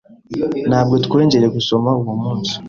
Ntabwo 0.69 0.95
twongeye 1.05 1.47
gusoma 1.55 1.89
uwo 2.01 2.13
munsi 2.23 2.53